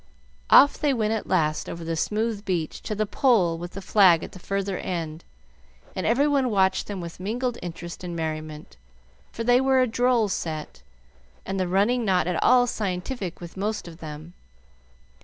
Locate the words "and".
5.95-6.07, 8.03-8.15, 11.45-11.59